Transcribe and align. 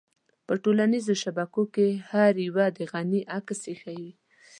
په 0.47 0.53
ټولنيزو 0.63 1.13
شبکو 1.23 1.63
کې 1.75 1.87
هر 2.11 2.31
يوه 2.47 2.65
د 2.77 2.79
غني 2.91 3.21
عکس 3.37 3.61
اېښی 3.71 3.95
وي. 4.01 4.11